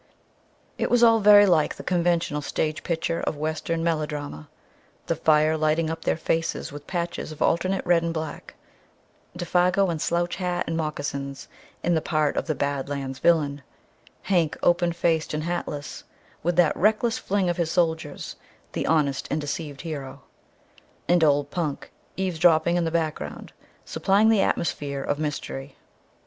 [0.79, 4.49] It was all very like the conventional stage picture of Western melodrama:
[5.05, 8.55] the fire lighting up their faces with patches of alternate red and black;
[9.37, 11.47] Défago, in slouch hat and moccasins
[11.83, 13.61] in the part of the "badlands" villain;
[14.23, 16.03] Hank, open faced and hatless,
[16.41, 18.37] with that reckless fling of his shoulders,
[18.73, 20.23] the honest and deceived hero;
[21.07, 23.53] and old Punk, eavesdropping in the background,
[23.85, 25.75] supplying the atmosphere of mystery.